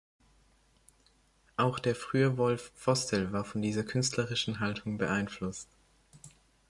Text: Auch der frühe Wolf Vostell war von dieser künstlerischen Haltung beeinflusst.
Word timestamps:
Auch 1.57 1.77
der 1.77 1.93
frühe 1.93 2.35
Wolf 2.35 2.71
Vostell 2.75 3.31
war 3.33 3.45
von 3.45 3.61
dieser 3.61 3.83
künstlerischen 3.83 4.59
Haltung 4.59 4.97
beeinflusst. 4.97 5.67